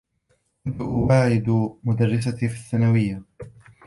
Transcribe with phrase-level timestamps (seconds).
[0.65, 3.23] كنت أواعد مدرّستي في الثّانويّة.